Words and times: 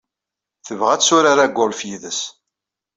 Tebɣa 0.65 0.91
ad 0.95 1.01
turar 1.03 1.39
agolf 1.45 1.79
yid-s. 1.87 2.21